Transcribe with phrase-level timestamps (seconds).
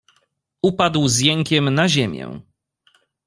[0.63, 2.41] "Upadł z jękiem na ziemię."